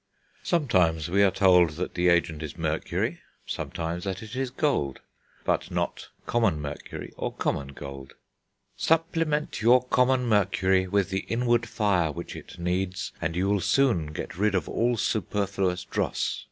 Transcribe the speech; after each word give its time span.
Sometimes 0.41 1.09
we 1.11 1.21
are 1.21 1.29
told 1.29 1.73
that 1.73 1.93
the 1.93 2.09
agent 2.09 2.41
is 2.41 2.57
mercury, 2.57 3.19
sometimes 3.45 4.03
that 4.03 4.23
it 4.23 4.35
is 4.35 4.49
gold, 4.49 4.99
but 5.45 5.69
not 5.69 6.09
common 6.25 6.59
mercury 6.59 7.13
or 7.17 7.31
common 7.31 7.67
gold. 7.67 8.13
"Supplement 8.75 9.61
your 9.61 9.83
common 9.83 10.25
mercury 10.25 10.87
with 10.87 11.11
the 11.11 11.25
inward 11.29 11.67
fire 11.69 12.11
which 12.11 12.35
it 12.35 12.57
needs, 12.57 13.11
and 13.21 13.35
you 13.35 13.47
will 13.47 13.61
soon 13.61 14.07
get 14.07 14.35
rid 14.39 14.55
of 14.55 14.67
all 14.67 14.97
superfluous 14.97 15.83
dross." 15.83 16.39